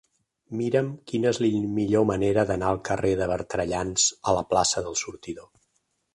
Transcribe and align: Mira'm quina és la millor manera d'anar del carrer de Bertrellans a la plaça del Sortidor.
Mira'm 0.59 0.87
quina 1.11 1.29
és 1.31 1.39
la 1.45 1.49
millor 1.75 2.07
manera 2.13 2.47
d'anar 2.53 2.71
del 2.73 2.81
carrer 2.91 3.13
de 3.21 3.29
Bertrellans 3.35 4.09
a 4.33 4.37
la 4.41 4.47
plaça 4.55 4.85
del 4.89 4.99
Sortidor. 5.05 5.49